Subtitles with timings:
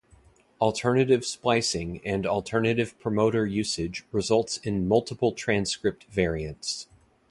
[0.59, 6.87] Alternative splicing and alternative promoter usage results in multiple transcript variants.